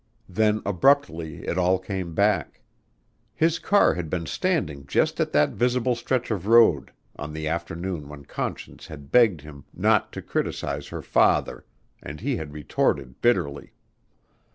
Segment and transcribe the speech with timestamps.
[0.27, 2.61] Then abruptly it all came back.
[3.35, 8.09] His car had been standing just at that visible stretch of road on the afternoon
[8.09, 11.65] when Conscience had begged him not to criticize her father
[12.01, 13.73] and he had retorted bitterly.